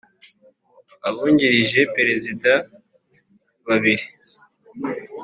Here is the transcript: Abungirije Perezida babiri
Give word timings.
Abungirije 1.09 1.81
Perezida 1.95 2.53
babiri 3.67 4.05